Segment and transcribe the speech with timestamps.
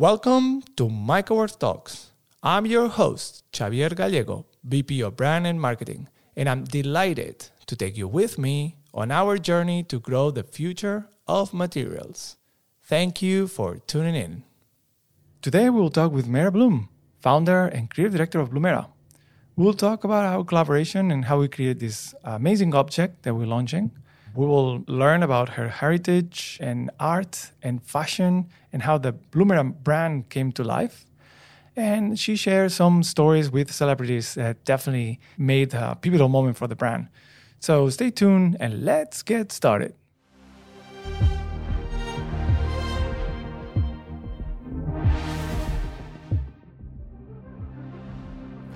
[0.00, 2.12] Welcome to MycoWorks Talks.
[2.40, 7.96] I'm your host, Xavier Gallego, VP of Brand and Marketing, and I'm delighted to take
[7.96, 12.36] you with me on our journey to grow the future of materials.
[12.84, 14.44] Thank you for tuning in.
[15.42, 16.88] Today we will talk with Mehera Blum,
[17.18, 18.86] founder and creative director of Blumera.
[19.56, 23.90] We'll talk about our collaboration and how we created this amazing object that we're launching.
[24.34, 30.28] We will learn about her heritage and art and fashion and how the Blumera brand
[30.28, 31.04] came to life.
[31.74, 36.76] And she shares some stories with celebrities that definitely made a pivotal moment for the
[36.76, 37.08] brand.
[37.60, 39.94] So stay tuned and let's get started.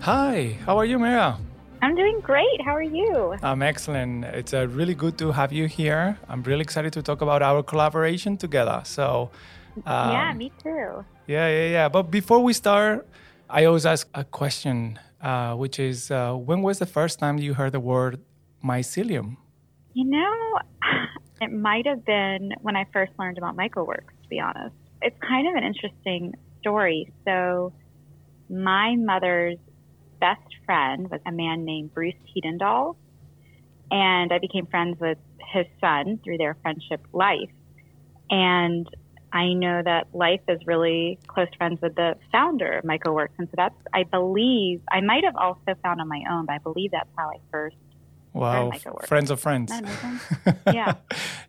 [0.01, 1.39] Hi, how are you, Mehera?
[1.83, 2.63] I'm doing great.
[2.65, 3.35] How are you?
[3.43, 4.25] I'm excellent.
[4.27, 6.17] It's uh, really good to have you here.
[6.29, 8.83] I'm really excited to talk about our collaboration together.
[8.85, 9.31] So,
[9.85, 11.05] um, yeah, me too.
[11.27, 11.89] Yeah, yeah, yeah.
[11.89, 13.09] But before we start,
[13.51, 17.55] I always ask a question, uh, which is uh, when was the first time you
[17.55, 18.21] heard the word
[18.65, 19.37] mycelium?
[19.95, 20.61] You know,
[21.41, 24.77] it might have been when I first learned about MycoWorks, to be honest.
[25.03, 27.13] It's kind of an interesting story.
[27.25, 27.73] So,
[28.49, 29.59] my mother's
[30.23, 32.95] best friend was a man named Bruce Hedendahl,
[33.91, 35.19] and I became friends with
[35.53, 37.51] his son through their friendship Life.
[38.31, 38.87] And
[39.33, 43.35] I know that Life is really close friends with the founder of MycoWorks.
[43.39, 46.59] And so that's, I believe, I might have also found on my own, but I
[46.59, 47.77] believe that's how I first
[48.35, 48.73] Wow,
[49.05, 49.71] friends of friends.
[50.67, 50.95] yeah.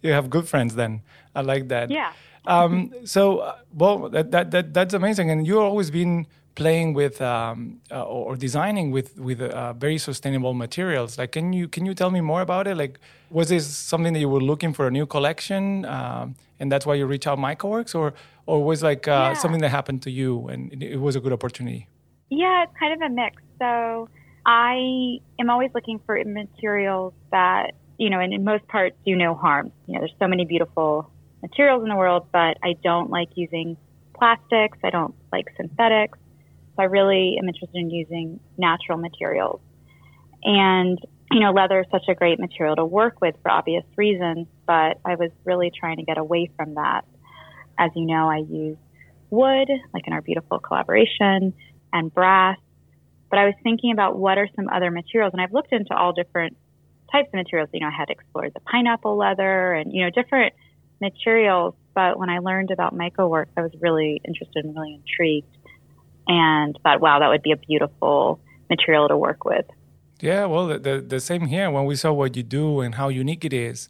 [0.01, 1.01] you have good friends then.
[1.33, 1.89] I like that.
[1.89, 2.11] Yeah.
[2.45, 5.31] um, so, uh, well, that, that, that, that's amazing.
[5.31, 10.53] And you've always been playing with um, uh, or designing with with uh, very sustainable
[10.53, 11.17] materials.
[11.17, 12.75] Like, can you can you tell me more about it?
[12.77, 16.85] Like, was this something that you were looking for a new collection, um, and that's
[16.85, 18.13] why you reached out MycoWorks, or
[18.45, 19.33] or was like uh, yeah.
[19.33, 21.87] something that happened to you and it was a good opportunity?
[22.29, 23.41] Yeah, it's kind of a mix.
[23.59, 24.09] So
[24.45, 29.35] I am always looking for materials that you know, and in most parts do no
[29.35, 29.71] harm.
[29.87, 31.09] You know, there's so many beautiful
[31.41, 33.77] materials in the world, but I don't like using
[34.15, 34.77] plastics.
[34.83, 36.17] I don't like synthetics.
[36.75, 39.61] So I really am interested in using natural materials.
[40.43, 40.99] And,
[41.31, 44.99] you know, leather is such a great material to work with for obvious reasons, but
[45.05, 47.05] I was really trying to get away from that.
[47.77, 48.77] As you know, I use
[49.29, 51.53] wood, like in our beautiful collaboration,
[51.91, 52.57] and brass.
[53.29, 56.11] But I was thinking about what are some other materials, and I've looked into all
[56.11, 56.57] different
[57.11, 57.69] types of materials.
[57.73, 60.53] You know, I had explored the pineapple leather and, you know, different
[60.99, 61.75] materials.
[61.95, 65.55] But when I learned about MycoWorks, I was really interested and really intrigued
[66.27, 68.39] and thought, wow, that would be a beautiful
[68.69, 69.65] material to work with.
[70.21, 73.43] Yeah, well, the, the, same here when we saw what you do and how unique
[73.43, 73.89] it is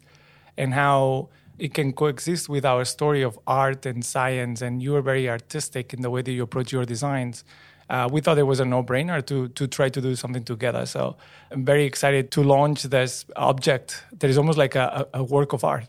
[0.56, 1.28] and how
[1.58, 4.60] it can coexist with our story of art and science.
[4.60, 7.44] And you are very artistic in the way that you approach your designs.
[7.90, 10.86] Uh, we thought it was a no-brainer to to try to do something together.
[10.86, 11.16] So
[11.50, 15.64] I'm very excited to launch this object that is almost like a, a work of
[15.64, 15.84] art.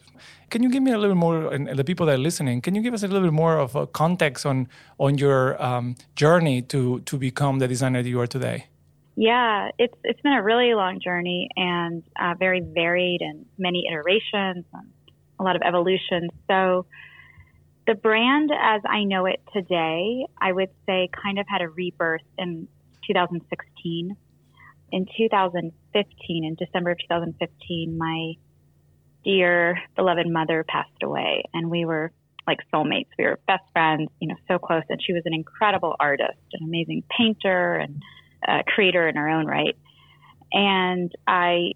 [0.50, 2.84] Can you give me a little more, and the people that are listening, can you
[2.84, 4.68] give us a little bit more of a context on
[4.98, 8.68] on your um, journey to to become the designer that you are today?
[9.16, 14.66] Yeah, it's it's been a really long journey and uh, very varied and many iterations,
[14.74, 14.88] and
[15.40, 16.30] a lot of evolution.
[16.48, 16.86] So
[17.88, 22.22] the brand as I know it today, I would say kind of had a rebirth
[22.38, 22.68] in
[23.08, 24.16] 2016.
[24.92, 28.34] In 2015, in December of 2015, my
[29.24, 32.12] dear beloved mother passed away and we were
[32.48, 33.08] like soulmates.
[33.18, 34.84] We were best friends, you know, so close.
[34.90, 38.02] And she was an incredible artist, an amazing painter and
[38.48, 39.76] uh, creator in her own right.
[40.52, 41.72] And I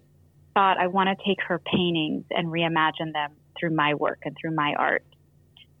[0.54, 4.54] thought I want to take her paintings and reimagine them through my work and through
[4.54, 5.04] my art.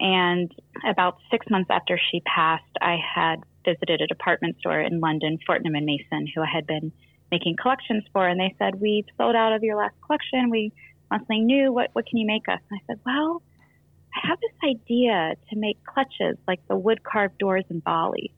[0.00, 0.50] And
[0.88, 5.74] about six months after she passed, I had visited a department store in London, Fortnum
[5.74, 6.90] and Mason, who I had been
[7.30, 10.50] making collections for, and they said, "We've sold out of your last collection.
[10.50, 10.72] We
[11.10, 11.72] want something new.
[11.72, 13.42] What what can you make us?" And I said, "Well,
[14.16, 18.32] I have this idea to make clutches like the wood carved doors in Bali."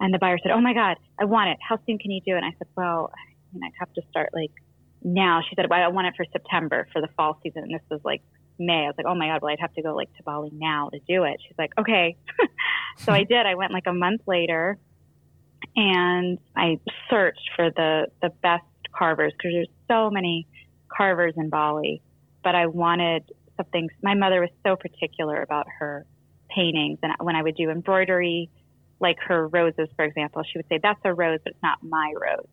[0.00, 1.58] And the buyer said, "Oh my God, I want it.
[1.60, 4.02] How soon can you do it?" And I said, "Well, I mean, I'd have to
[4.08, 4.52] start like
[5.02, 7.88] now." She said, "Well, I want it for September for the fall season." And this
[7.90, 8.22] was like
[8.58, 8.84] May.
[8.84, 10.90] I was like, "Oh my God, well, I'd have to go like to Bali now
[10.90, 12.16] to do it." She's like, "Okay."
[12.98, 13.46] so I did.
[13.46, 14.78] I went like a month later,
[15.76, 16.78] and I
[17.10, 18.64] searched for the the best
[18.96, 20.46] carvers because there's so many
[20.88, 22.02] carvers in Bali,
[22.42, 23.88] but I wanted something.
[24.02, 26.06] My mother was so particular about her
[26.48, 28.50] paintings, and when I would do embroidery,
[29.00, 32.12] like her roses, for example, she would say, "That's a rose, but it's not my
[32.20, 32.46] rose."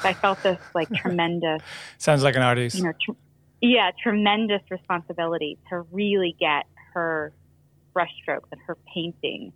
[0.00, 1.62] So I felt this like tremendous.
[1.98, 2.76] Sounds like an artist.
[2.76, 3.12] You know, tr-
[3.60, 7.32] yeah, tremendous responsibility to really get her
[7.94, 9.52] brushstrokes and her painting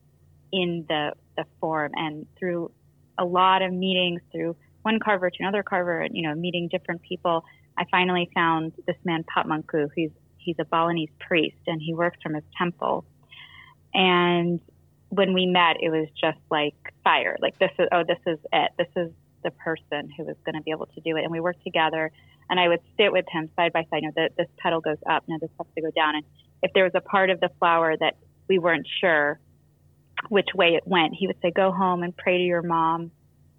[0.53, 1.93] in the, the form.
[1.95, 2.71] And through
[3.19, 7.03] a lot of meetings, through one carver to another carver, and, you know, meeting different
[7.03, 7.45] people,
[7.79, 9.89] I finally found this man, Patmanku.
[9.95, 13.05] He's, he's a Balinese priest and he works from his temple.
[13.95, 14.61] And
[15.09, 17.37] when we met, it was just like fire.
[17.41, 18.73] Like this is, oh, this is it.
[18.77, 19.11] This is
[19.43, 21.23] the person who was going to be able to do it.
[21.23, 22.11] And we worked together
[22.51, 24.03] and I would sit with him side by side.
[24.03, 26.17] You know, the, this petal goes up, now this has to go down.
[26.17, 26.25] And
[26.63, 28.17] if there was a part of the flower that
[28.49, 29.41] we weren't sure
[30.29, 33.11] which way it went, he would say, "Go home and pray to your mom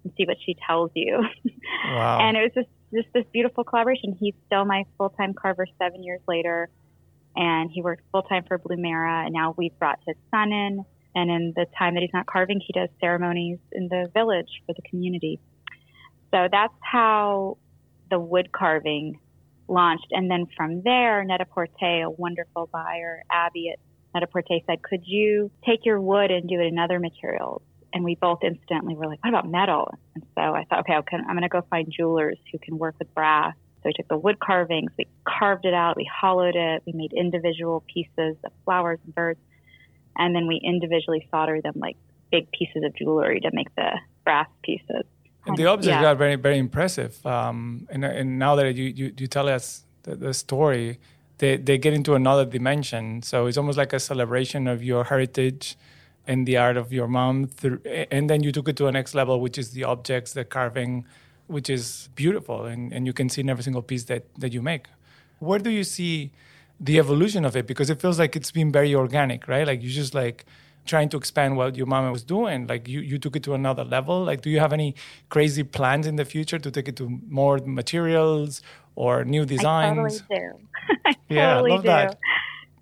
[0.04, 1.22] and see what she tells you."
[1.88, 2.18] Wow.
[2.20, 4.16] and it was just just this beautiful collaboration.
[4.18, 6.68] He's still my full time carver seven years later,
[7.34, 9.24] and he works full time for Blumera.
[9.24, 10.84] And now we've brought his son in.
[11.14, 14.74] And in the time that he's not carving, he does ceremonies in the village for
[14.74, 15.40] the community.
[16.30, 17.56] So that's how
[18.10, 19.18] the wood carving
[19.68, 20.08] launched.
[20.10, 23.78] And then from there, Net-a-Porter, a wonderful buyer, Abby at
[24.14, 27.62] Net-a-Porter said, could you take your wood and do it in other materials?
[27.92, 29.92] And we both instantly were like, what about metal?
[30.14, 33.12] And so I thought, okay, I'm going to go find jewelers who can work with
[33.14, 33.54] brass.
[33.76, 37.12] So we took the wood carvings, we carved it out, we hollowed it, we made
[37.12, 39.40] individual pieces of flowers and birds,
[40.16, 41.96] and then we individually soldered them like
[42.30, 43.90] big pieces of jewelry to make the
[44.24, 45.04] brass pieces.
[45.46, 46.02] And the objects yeah.
[46.02, 47.24] got very, very impressive.
[47.24, 50.98] Um, and, and now that you, you, you tell us the, the, story,
[51.38, 53.22] they, they get into another dimension.
[53.22, 55.76] So it's almost like a celebration of your heritage
[56.26, 57.46] and the art of your mom.
[57.46, 60.44] Through, And then you took it to a next level, which is the objects, the
[60.44, 61.04] carving,
[61.46, 62.64] which is beautiful.
[62.64, 64.86] And, and you can see in every single piece that, that you make.
[65.38, 66.32] Where do you see
[66.80, 67.66] the evolution of it?
[67.66, 69.66] Because it feels like it's been very organic, right?
[69.66, 70.44] Like you just like
[70.86, 73.84] trying to expand what your mama was doing like you, you took it to another
[73.84, 74.94] level like do you have any
[75.28, 78.62] crazy plans in the future to take it to more materials
[78.94, 80.58] or new designs I totally do
[81.06, 81.88] I yeah totally love do.
[81.88, 82.18] that.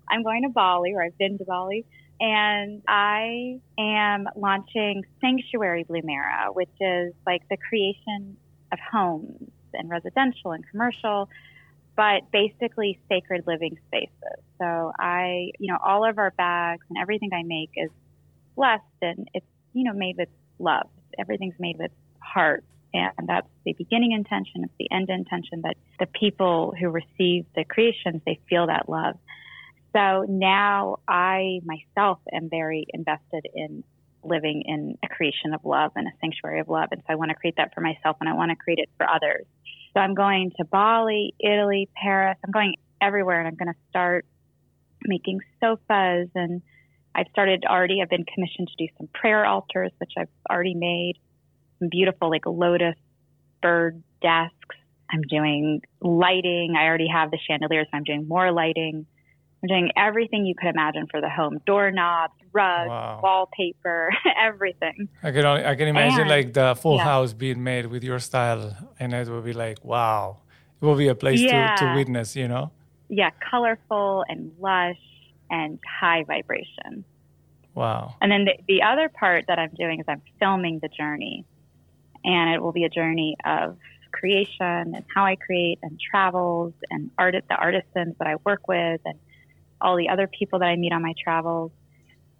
[0.09, 1.85] i'm going to bali or i've been to bali
[2.19, 8.37] and i am launching sanctuary blumera which is like the creation
[8.71, 11.29] of homes and residential and commercial
[11.95, 14.43] but basically sacred living spaces.
[14.59, 17.89] So I, you know, all of our bags and everything I make is
[18.55, 20.87] blessed and it's, you know, made with love.
[21.17, 22.63] Everything's made with heart.
[22.93, 24.63] And that's the beginning intention.
[24.63, 29.15] It's the end intention that the people who receive the creations, they feel that love.
[29.93, 33.83] So now I myself am very invested in
[34.23, 36.89] living in a creation of love and a sanctuary of love.
[36.91, 38.89] And so I want to create that for myself and I want to create it
[38.97, 39.45] for others.
[39.95, 42.37] So I'm going to Bali, Italy, Paris.
[42.43, 44.25] I'm going everywhere and I'm going to start
[45.05, 46.61] making sofas and
[47.15, 48.01] I've started already.
[48.01, 51.13] I've been commissioned to do some prayer altars, which I've already made.
[51.79, 52.95] Some beautiful like lotus
[53.61, 54.75] bird desks.
[55.09, 56.75] I'm doing lighting.
[56.77, 57.87] I already have the chandeliers.
[57.93, 59.05] I'm doing more lighting.
[59.65, 63.19] I'm doing everything you could imagine for the home: doorknobs, rugs, wow.
[63.23, 65.09] wallpaper, everything.
[65.23, 67.03] I can only, I can imagine and, like the full yeah.
[67.03, 70.37] house being made with your style, and it will be like wow.
[70.81, 71.75] It will be a place yeah.
[71.75, 72.71] to, to witness, you know.
[73.07, 74.99] Yeah, colorful and lush
[75.49, 77.05] and high vibration.
[77.73, 78.15] Wow.
[78.21, 81.45] And then the, the other part that I'm doing is I'm filming the journey,
[82.23, 83.77] and it will be a journey of
[84.11, 89.01] creation and how I create and travels and art the artisans that I work with
[89.05, 89.19] and
[89.81, 91.71] all the other people that I meet on my travels,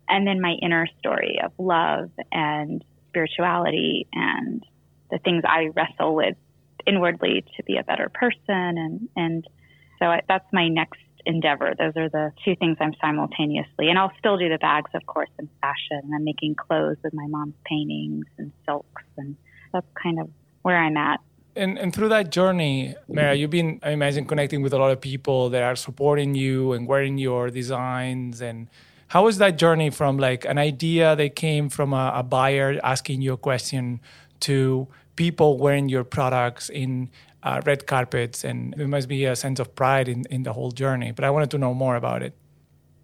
[0.07, 4.63] and then my inner story of love and spirituality and
[5.09, 6.35] the things I wrestle with
[6.85, 8.43] inwardly to be a better person.
[8.47, 9.47] And, and
[9.99, 11.73] so I, that's my next endeavor.
[11.77, 15.29] Those are the two things I'm simultaneously, and I'll still do the bags, of course,
[15.39, 16.01] in fashion.
[16.03, 19.35] And I'm making clothes with my mom's paintings and silks, and
[19.73, 20.29] that's kind of
[20.61, 21.19] where I'm at
[21.55, 24.99] and, and through that journey, Mehera, you've been, I imagine, connecting with a lot of
[24.99, 28.41] people that are supporting you and wearing your designs.
[28.41, 28.67] And
[29.07, 33.21] how was that journey from like an idea that came from a, a buyer asking
[33.21, 34.01] you a question
[34.41, 37.09] to people wearing your products in
[37.43, 38.43] uh, red carpets?
[38.43, 41.11] And there must be a sense of pride in, in the whole journey.
[41.11, 42.33] But I wanted to know more about it.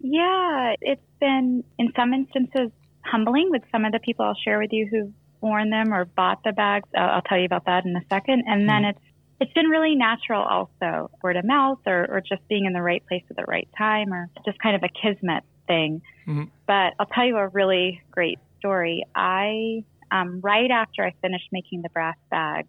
[0.00, 2.70] Yeah, it's been, in some instances,
[3.04, 6.42] humbling with some of the people I'll share with you who worn them or bought
[6.44, 6.88] the bags.
[6.96, 8.44] I'll, I'll tell you about that in a second.
[8.46, 8.90] And then mm-hmm.
[8.90, 9.00] it's
[9.40, 13.04] it's been really natural also word of mouth or, or just being in the right
[13.08, 16.00] place at the right time or just kind of a kismet thing.
[16.28, 16.44] Mm-hmm.
[16.66, 19.04] But I'll tell you a really great story.
[19.16, 19.82] I
[20.12, 22.68] um, right after I finished making the brass bags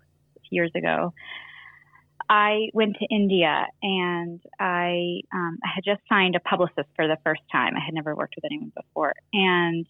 [0.50, 1.14] years ago,
[2.30, 7.18] I went to India and I, um, I had just signed a publicist for the
[7.24, 7.74] first time.
[7.76, 9.14] I had never worked with anyone before.
[9.34, 9.86] And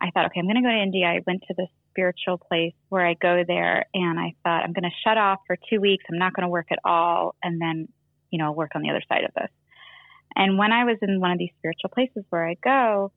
[0.00, 1.06] I thought, okay, I'm going to go to India.
[1.06, 4.84] I went to this spiritual place where I go there and I thought, I'm going
[4.84, 6.04] to shut off for two weeks.
[6.10, 7.36] I'm not going to work at all.
[7.42, 7.88] And then,
[8.30, 9.50] you know, work on the other side of this.
[10.36, 13.12] And when I was in one of these spiritual places where I go,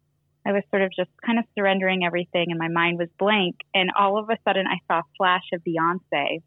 [0.45, 3.55] I was sort of just kind of surrendering everything and my mind was blank.
[3.73, 6.41] And all of a sudden I saw a flash of Beyonce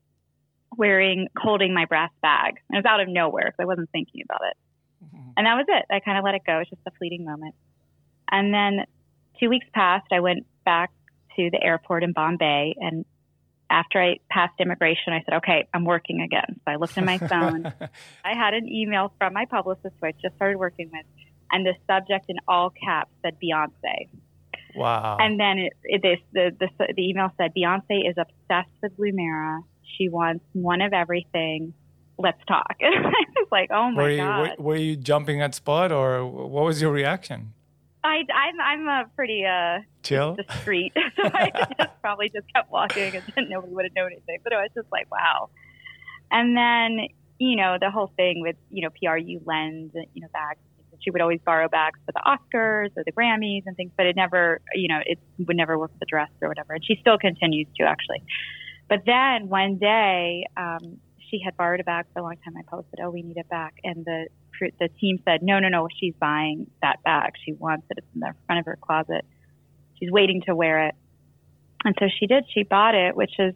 [0.77, 2.55] wearing, holding my brass bag.
[2.69, 4.57] And it was out of nowhere because I wasn't thinking about it.
[5.05, 5.31] Mm-hmm.
[5.37, 5.85] And that was it.
[5.91, 6.57] I kind of let it go.
[6.57, 7.55] It was just a fleeting moment.
[8.31, 8.87] And then
[9.41, 10.07] two weeks passed.
[10.13, 10.93] I went back
[11.41, 12.75] to the airport in Bombay.
[12.79, 13.05] And
[13.71, 16.61] after I passed immigration, I said, okay, I'm working again.
[16.65, 17.73] So I looked at my phone.
[18.25, 21.07] I had an email from my publicist, who I just started working with,
[21.51, 24.09] and the subject in all caps said Beyonce.
[24.75, 25.17] Wow.
[25.19, 29.63] And then it, it, this, the, the, the email said, Beyonce is obsessed with Blumera.
[29.99, 31.75] She wants one of everything.
[32.19, 32.77] Let's talk.
[32.81, 34.59] And I was like, oh my were you, God.
[34.59, 37.55] Were, were you jumping at spot or what was your reaction?
[38.03, 43.21] I, I'm I'm a pretty uh chill discreet, so I just probably just kept walking
[43.37, 44.39] and nobody would have known anything.
[44.43, 45.51] But it was just like wow.
[46.31, 50.61] And then you know the whole thing with you know PRU lens, you know bags.
[51.03, 54.17] She would always borrow bags for the Oscars or the Grammys and things, but it
[54.17, 56.75] never you know it would never work with the dress or whatever.
[56.75, 58.23] And she still continues to actually.
[58.89, 60.99] But then one day, um,
[61.31, 62.57] she had borrowed a bag for a long time.
[62.57, 64.27] I posted, "Oh, we need it back," and the
[64.79, 67.33] the team said, "No, no, no, she's buying that bag.
[67.45, 67.99] She wants it.
[67.99, 69.25] It's in the front of her closet.
[69.99, 70.95] She's waiting to wear it."
[71.85, 72.45] And so she did.
[72.53, 73.55] She bought it, which is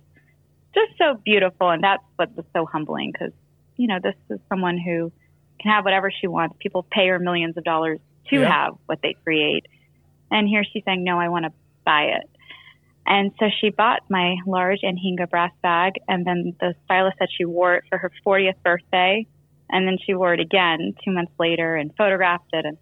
[0.75, 3.33] just so beautiful, and that's what was so humbling because
[3.77, 5.13] you know this is someone who
[5.61, 6.57] can have whatever she wants.
[6.59, 8.01] People pay her millions of dollars
[8.31, 8.51] to yeah.
[8.51, 9.67] have what they create,
[10.31, 11.53] and here she's saying, "No, I want to
[11.85, 12.31] buy it."
[13.07, 17.45] And so she bought my large Anhinga brass bag, and then the stylist said she
[17.45, 19.27] wore it for her 40th birthday,
[19.71, 22.65] and then she wore it again two months later and photographed it.
[22.65, 22.79] And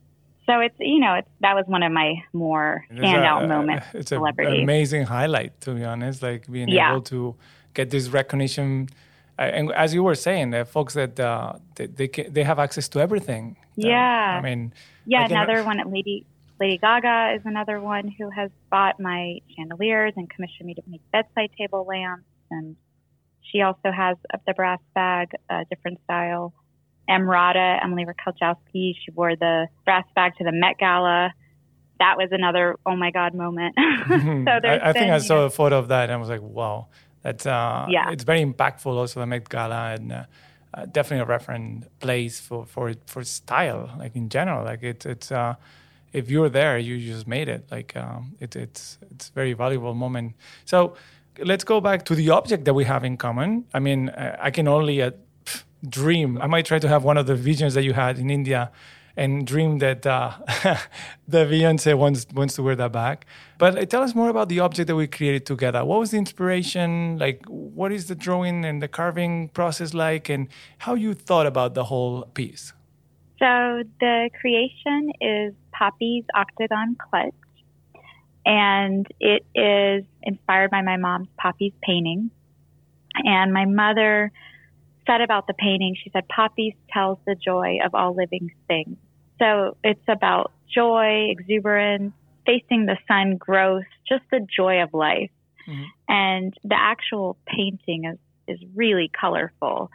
[0.47, 3.87] so it's you know it's that was one of my more standout moments.
[3.95, 6.23] It's an amazing highlight, to be honest.
[6.23, 6.93] Like being yeah.
[6.93, 7.35] able to
[7.75, 8.89] get this recognition.
[9.39, 12.89] Uh, and as you were saying, the folks that uh, they they, they have access
[12.91, 13.57] to everything.
[13.77, 14.73] Yeah, I mean,
[15.07, 15.25] yeah.
[15.25, 16.27] Another one, at Lady
[16.63, 21.01] Lady Gaga is another one who has bought my chandeliers and commissioned me to make
[21.11, 22.23] bedside table lamps.
[22.53, 22.77] And
[23.41, 24.17] she also has
[24.47, 26.55] the brass bag, a different style.
[27.11, 31.35] Emrata, Emily Ratajkowski, she wore the brass bag to the Met Gala.
[31.99, 33.75] That was another oh my god moment.
[34.09, 36.43] so I, I think I saw know, a photo of that and I was like,
[36.43, 36.87] wow,
[37.23, 38.13] that's uh, yeah.
[38.13, 38.87] It's very impactful.
[38.87, 40.25] Also, the Met Gala and uh,
[40.75, 44.65] uh, definitely a reference place for for for style, like in general.
[44.65, 45.33] Like it's it's.
[45.33, 45.57] Uh,
[46.13, 47.67] if you're there, you just made it.
[47.71, 50.35] Like um, it, it's it's very valuable moment.
[50.65, 50.95] So
[51.39, 53.65] let's go back to the object that we have in common.
[53.75, 55.13] I mean, uh, I can only uh,
[55.89, 56.39] dream.
[56.41, 58.71] I might try to have one of the visions that you had in India
[59.17, 60.33] and dream that uh,
[61.29, 63.27] the Beyonce wants wants to wear that back.
[63.59, 65.85] But uh, tell us more about the object that we created together.
[65.85, 67.19] What was the inspiration?
[67.19, 71.75] Like, what is the drawing and the carving process like, and how you thought about
[71.75, 72.73] the whole piece?
[73.39, 75.53] So the creation is
[75.83, 77.35] Poppies Octagon Clutch,
[78.47, 82.31] and it is inspired by my mom's Poppies painting.
[83.17, 84.31] And my mother
[85.09, 88.97] said about the painting, she said, Poppies tells the joy of all living things.
[89.41, 92.13] So it's about joy, exuberance,
[92.47, 95.33] facing the sun, growth, just the joy of life.
[95.69, 95.83] Mm-hmm.
[96.09, 99.91] And the actual painting is, is really colorful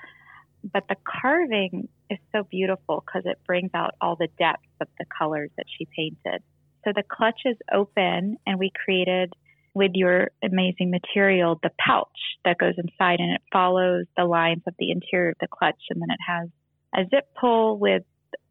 [0.73, 5.05] but the carving is so beautiful because it brings out all the depth of the
[5.17, 6.41] colors that she painted.
[6.83, 9.33] So the clutch is open, and we created
[9.73, 12.07] with your amazing material the pouch
[12.45, 16.01] that goes inside, and it follows the lines of the interior of the clutch, and
[16.01, 16.49] then it has
[16.95, 18.03] a zip pull with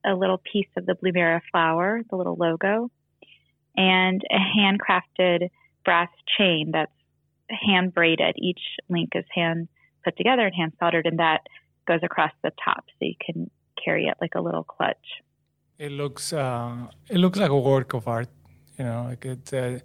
[0.04, 2.90] a little piece of the Blumera flower, the little logo,
[3.76, 5.48] and a handcrafted
[5.84, 6.92] brass chain that's
[7.50, 8.36] hand braided.
[8.38, 9.68] Each link is hand
[10.04, 11.40] put together and hand soldered, and that
[11.86, 13.50] goes across the top, so you can
[13.82, 15.06] carry it like a little clutch.
[15.78, 18.28] It looks uh, it looks like a work of art.
[18.78, 19.78] You know, like it uh,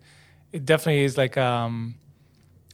[0.51, 1.95] it definitely is like um,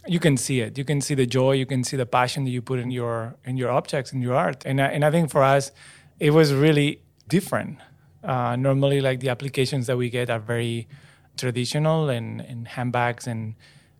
[0.08, 0.78] you can see it.
[0.78, 1.54] You can see the joy.
[1.54, 4.36] You can see the passion that you put in your in your objects in your
[4.36, 4.66] art.
[4.66, 5.72] And I, and I think for us,
[6.20, 7.80] it was really different.
[8.24, 10.88] Uh, normally, like the applications that we get are very
[11.38, 13.56] traditional and, and handbags and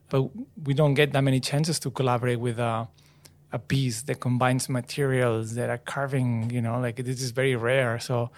[0.10, 0.30] but
[0.64, 2.86] we don't get that many chances to collaborate with uh,
[3.52, 8.00] a piece that combines materials that are carving you know like this is very rare.
[8.00, 8.30] So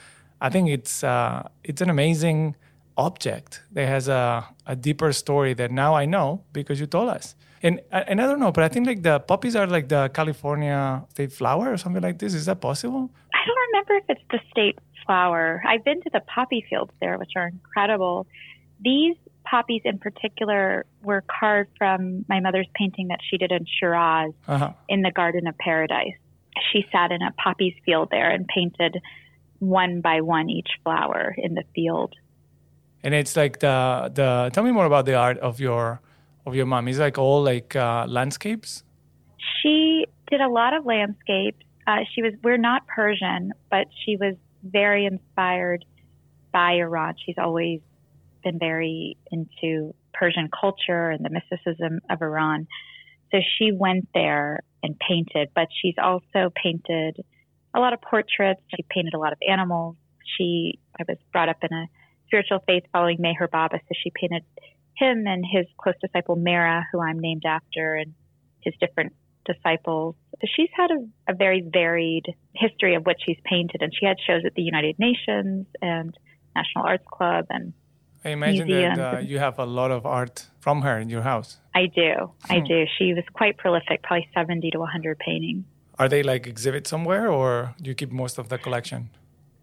[0.41, 2.55] i think it's uh, it's an amazing
[2.97, 7.35] object that has a, a deeper story that now i know because you told us.
[7.61, 11.03] And and i don't know but i think like the poppies are like the california
[11.09, 12.33] state flower or something like this.
[12.33, 13.09] Is that possible?
[13.33, 15.61] I don't remember if it's the state flower.
[15.67, 18.27] I've been to the poppy fields there which are incredible.
[18.79, 19.17] These
[19.49, 24.73] poppies in particular were carved from my mother's painting that she did in Shiraz uh-huh.
[24.87, 26.17] in the Garden of Paradise.
[26.71, 28.97] She sat in a poppies field there and painted
[29.59, 32.15] one by one each flower in the field.
[33.03, 34.49] and it's like the the.
[34.53, 36.01] Tell me more about the art of your
[36.45, 36.87] of your mom.
[36.87, 38.83] Is like all like uh, landscapes.
[39.61, 41.65] She did a lot of landscapes.
[41.87, 45.85] Uh, she was we're not Persian, but she was very inspired
[46.51, 47.15] by Iran.
[47.25, 47.79] She's always
[48.43, 52.67] been very into Persian culture and the mysticism of Iran.
[53.31, 57.23] So she went there and painted, but she's also painted
[57.73, 58.61] a lot of portraits.
[58.75, 59.95] She painted a lot of animals.
[60.37, 61.85] She, I was brought up in a
[62.27, 64.43] spiritual faith following Meher Baba, so she painted
[64.95, 68.13] him and his close disciple Mehera, who I'm named after, and
[68.61, 69.13] his different
[69.45, 70.15] disciples.
[70.41, 74.17] So she's had a, a very varied history of what she's painted, and she had
[74.25, 76.15] shows at the United Nations and
[76.55, 77.73] National Arts Club and
[78.25, 78.97] I imagine museums.
[78.97, 81.57] that uh, you have a lot of art from her in your house.
[81.73, 82.31] I do.
[82.49, 82.65] I Hmm.
[82.65, 82.85] do.
[82.97, 85.63] She was quite prolific, probably 70 to 100 paintings.
[85.97, 89.09] Are they like exhibit somewhere, or do you keep most of the collection?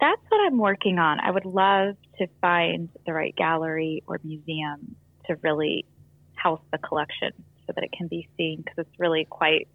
[0.00, 1.20] That's what I'm working on.
[1.20, 4.96] I would love to find the right gallery or museum
[5.26, 5.84] to really
[6.34, 7.32] house the collection
[7.66, 9.68] so that it can be seen because it's really quite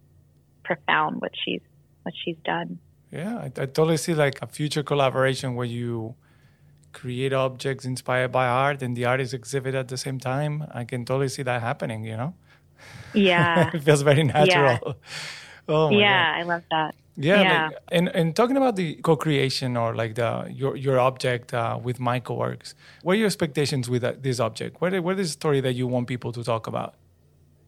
[0.64, 1.60] profound what she's
[2.04, 2.78] what she's done.
[3.10, 6.14] Yeah, I, I totally see like a future collaboration where you
[6.92, 10.66] create objects inspired by art and the artist exhibit at the same time.
[10.72, 12.04] I can totally see that happening.
[12.04, 12.34] You know,
[13.12, 13.70] Yeah.
[13.74, 14.96] it feels very natural.
[15.68, 16.40] Oh my yeah, God.
[16.40, 16.94] I love that.
[17.16, 17.66] Yeah, Yeah.
[17.66, 21.98] Like, and and talking about the co-creation or like the your your object uh, with
[21.98, 24.80] MycoWorks, what are your expectations with that, this object?
[24.80, 26.94] What what is the story that you want people to talk about?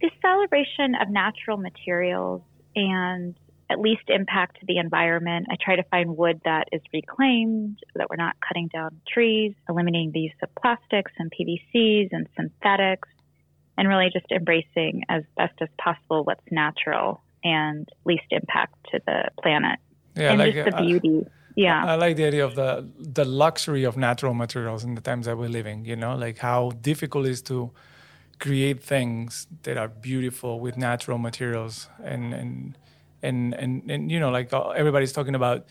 [0.01, 2.43] This celebration of natural materials
[2.75, 3.35] and
[3.71, 5.47] at least impact the environment.
[5.51, 10.13] I try to find wood that is reclaimed, that we're not cutting down trees, eliminating
[10.13, 13.09] the use of plastics and PVCs and synthetics,
[13.77, 19.31] and really just embracing as best as possible what's natural and least impact to the
[19.43, 19.79] planet.
[20.17, 21.27] Yeah, and like just the uh, beauty.
[21.57, 21.85] Yeah.
[21.85, 25.39] I like the idea of the the luxury of natural materials in the times that
[25.39, 25.85] we're living.
[25.85, 27.71] You know, like how difficult it is to
[28.39, 32.79] create things that are beautiful with natural materials, and and
[33.25, 35.67] and and, and you know, like uh, everybody's talking about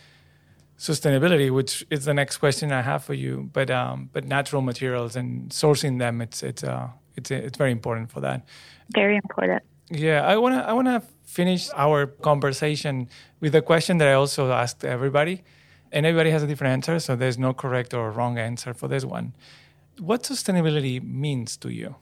[0.78, 3.50] sustainability, which is the next question I have for you.
[3.54, 8.12] But um, but natural materials and sourcing them, it's it's uh it's it's very important
[8.12, 8.46] for that.
[8.94, 9.64] Very important.
[9.90, 14.84] Yeah, I wanna I wanna finish our conversation with a question that I also asked
[14.84, 15.44] everybody,
[15.92, 19.06] and everybody has a different answer, so there's no correct or wrong answer for this
[19.06, 19.34] one.
[20.00, 21.96] What sustainability means to you?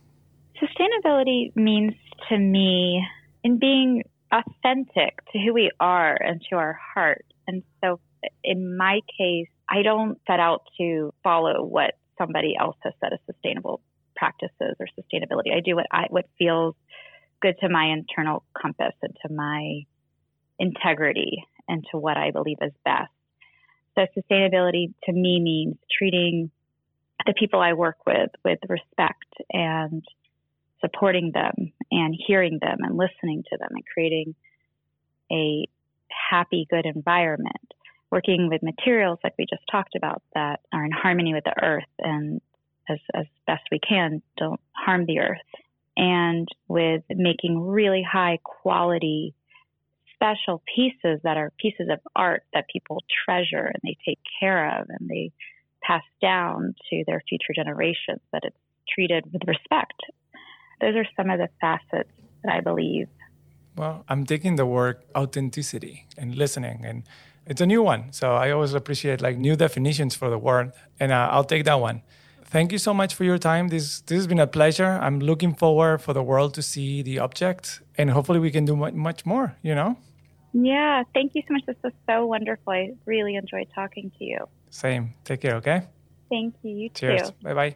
[0.61, 1.93] Sustainability means
[2.29, 3.03] to me
[3.43, 7.26] in being authentic to who we are and to our heart.
[7.48, 8.00] And so
[8.44, 13.20] in my case, I don't set out to follow what somebody else has said as
[13.26, 13.82] sustainable
[14.15, 15.56] practices or sustainability.
[15.56, 16.76] I do what I what feels
[17.41, 19.82] good to my internal compass and to my
[20.60, 23.12] integrity and to what I believe is best.
[23.96, 26.52] So sustainability to me means treating
[27.26, 30.04] the people I work with with respect and
[30.82, 34.36] supporting them and hearing them and listening to them and creating
[35.32, 35.67] a
[36.30, 37.73] happy, good environment.
[38.12, 41.84] Working with materials like we just talked about that are in harmony with the earth
[41.99, 42.41] and
[42.89, 45.39] as, as best we can, don't harm the earth.
[45.95, 49.34] And with making really high quality,
[50.15, 54.88] special pieces that are pieces of art that people treasure and they take care of
[54.89, 55.32] and they
[55.82, 58.58] pass down to their future generations, that it's
[58.93, 60.01] treated with respect.
[60.82, 62.10] Those are some of the facets
[62.44, 63.08] that I believe.
[63.78, 67.04] Well, I'm taking the word authenticity and listening, and
[67.46, 68.12] it's a new one.
[68.12, 71.80] So I always appreciate like new definitions for the word, and uh, I'll take that
[71.80, 72.02] one.
[72.46, 73.70] Thank you so much for your time.
[73.70, 75.00] This this has been a pleasure.
[75.02, 78.76] I'm looking forward for the world to see the object, and hopefully we can do
[78.76, 79.56] mu- much more.
[79.62, 79.98] You know.
[80.54, 81.65] Yeah, thank you so much.
[81.65, 82.74] This was so wonderful.
[82.74, 84.39] I really enjoyed talking to you.
[84.70, 85.13] Same.
[85.24, 85.56] Take care.
[85.56, 85.84] Okay.
[86.30, 86.72] Thank you.
[86.72, 87.30] You Cheers.
[87.30, 87.36] too.
[87.41, 87.76] Bye bye.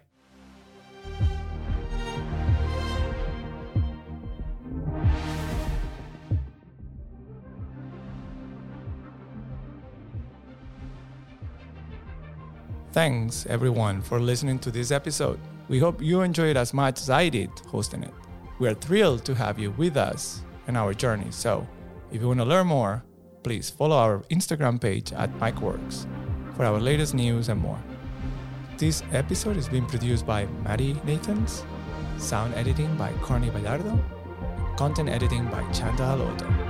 [12.96, 15.38] Thanks everyone for listening to this episode.
[15.68, 18.14] We hope you enjoyed as much as I did hosting it.
[18.58, 21.30] We are thrilled to have you with us in our journey.
[21.30, 21.68] So,
[22.14, 23.04] if you want to learn more,
[23.44, 26.08] please follow our Instagram page at MycoWorks
[26.56, 27.84] for our latest news and more.
[28.78, 31.66] This episode is being produced by Maddie Nathans,
[32.18, 34.00] sound editing by Carney Vallardo,
[34.78, 36.65] content editing by Chanda Alota.